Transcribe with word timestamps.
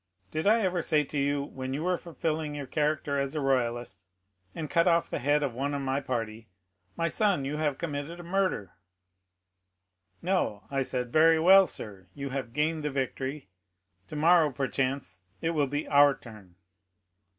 Did 0.31 0.47
I 0.47 0.61
ever 0.61 0.81
say 0.81 1.03
to 1.03 1.17
you, 1.19 1.43
when 1.43 1.75
you 1.75 1.83
were 1.83 1.95
fulfilling 1.95 2.55
your 2.55 2.65
character 2.65 3.19
as 3.19 3.35
a 3.35 3.39
royalist, 3.39 4.07
and 4.55 4.67
cut 4.67 4.87
off 4.87 5.11
the 5.11 5.19
head 5.19 5.43
of 5.43 5.53
one 5.53 5.75
of 5.75 5.81
my 5.83 5.99
party, 6.01 6.49
'My 6.97 7.07
son, 7.07 7.45
you 7.45 7.57
have 7.57 7.77
committed 7.77 8.19
a 8.19 8.23
murder?' 8.23 8.73
No, 10.23 10.63
I 10.71 10.81
said, 10.81 11.13
'Very 11.13 11.37
well, 11.39 11.67
sir, 11.67 12.07
you 12.15 12.31
have 12.31 12.51
gained 12.51 12.81
the 12.81 12.89
victory; 12.89 13.49
tomorrow, 14.07 14.49
perchance, 14.49 15.21
it 15.39 15.51
will 15.51 15.67
be 15.67 15.87
our 15.87 16.15
turn. 16.17 16.55